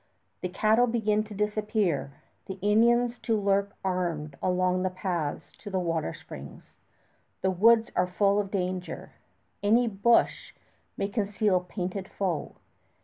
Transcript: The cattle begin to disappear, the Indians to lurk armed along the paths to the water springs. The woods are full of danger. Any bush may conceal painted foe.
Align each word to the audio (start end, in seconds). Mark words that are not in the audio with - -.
The 0.41 0.49
cattle 0.49 0.87
begin 0.87 1.23
to 1.25 1.35
disappear, 1.35 2.11
the 2.47 2.55
Indians 2.59 3.19
to 3.19 3.39
lurk 3.39 3.75
armed 3.85 4.35
along 4.41 4.81
the 4.81 4.89
paths 4.89 5.51
to 5.59 5.69
the 5.69 5.77
water 5.77 6.11
springs. 6.11 6.75
The 7.43 7.51
woods 7.51 7.91
are 7.95 8.07
full 8.07 8.39
of 8.39 8.49
danger. 8.49 9.11
Any 9.61 9.87
bush 9.87 10.55
may 10.97 11.07
conceal 11.07 11.59
painted 11.59 12.07
foe. 12.07 12.55